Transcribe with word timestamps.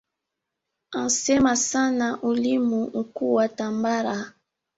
Ansema 0.91 1.55
sana 1.55 2.21
ulimi 2.21 2.75
unkuwa 2.83 3.49
tambara 3.49 4.33